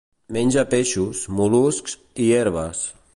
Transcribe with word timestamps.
Menja 0.37 0.63
peixos, 0.71 1.21
mol·luscs 1.41 1.97
i 2.25 2.31
herbes. 2.39 2.83